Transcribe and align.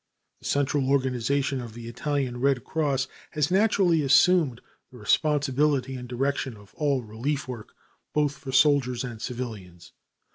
The 0.39 0.45
central 0.45 0.89
organization 0.89 1.61
of 1.61 1.75
the 1.75 1.87
Italian 1.87 2.39
Red 2.41 2.63
Cross 2.63 3.07
has 3.33 3.51
naturally 3.51 4.01
assumed 4.01 4.59
the 4.91 4.97
responsibility 4.97 5.93
and 5.93 6.09
direction 6.09 6.57
of 6.57 6.73
all 6.73 7.03
relief 7.03 7.47
work, 7.47 7.75
both 8.11 8.35
for 8.35 8.51
soldiers 8.51 9.03
and 9.03 9.21
civilians. 9.21 9.91